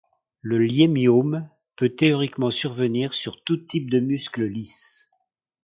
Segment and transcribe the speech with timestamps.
[0.41, 5.07] Le léiomyome peut théoriquement survenir sur tous types de muscle lisse.